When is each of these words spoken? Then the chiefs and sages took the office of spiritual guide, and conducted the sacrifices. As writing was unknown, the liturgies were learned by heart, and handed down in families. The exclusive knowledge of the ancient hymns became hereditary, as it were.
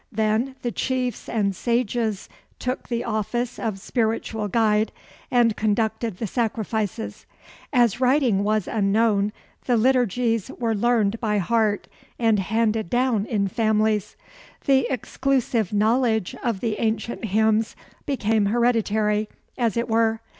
Then 0.11 0.55
the 0.63 0.71
chiefs 0.71 1.29
and 1.29 1.55
sages 1.55 2.27
took 2.57 2.87
the 2.89 3.03
office 3.03 3.59
of 3.59 3.79
spiritual 3.79 4.47
guide, 4.47 4.91
and 5.29 5.55
conducted 5.55 6.17
the 6.17 6.25
sacrifices. 6.25 7.27
As 7.71 8.01
writing 8.01 8.43
was 8.43 8.67
unknown, 8.67 9.31
the 9.65 9.77
liturgies 9.77 10.49
were 10.57 10.73
learned 10.73 11.19
by 11.19 11.37
heart, 11.37 11.87
and 12.17 12.39
handed 12.39 12.89
down 12.89 13.27
in 13.27 13.47
families. 13.47 14.15
The 14.65 14.87
exclusive 14.91 15.71
knowledge 15.71 16.35
of 16.43 16.61
the 16.61 16.79
ancient 16.79 17.25
hymns 17.25 17.75
became 18.07 18.47
hereditary, 18.47 19.29
as 19.55 19.77
it 19.77 19.87
were. 19.87 20.19